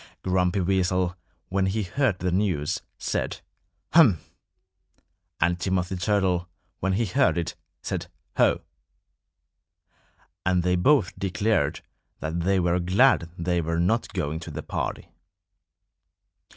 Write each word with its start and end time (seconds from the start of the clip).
Grumpy 0.23 0.61
Weasel, 0.61 1.15
when 1.49 1.67
he 1.67 1.83
heard 1.83 2.17
the 2.17 2.31
news, 2.31 2.79
said, 2.97 3.41
"Humph!" 3.93 4.33
And 5.39 5.59
Timothy 5.59 5.95
Turtle, 5.95 6.49
when 6.79 6.93
he 6.93 7.05
heard 7.05 7.37
it, 7.37 7.53
said, 7.83 8.07
"Ho!" 8.37 8.61
And 10.43 10.63
they 10.63 10.75
both 10.75 11.13
declared 11.19 11.81
that 12.19 12.39
they 12.39 12.59
were 12.59 12.79
glad 12.79 13.29
they 13.37 13.61
were 13.61 13.79
not 13.79 14.11
going 14.13 14.39
to 14.39 14.49
the 14.49 14.63
party. 14.63 15.11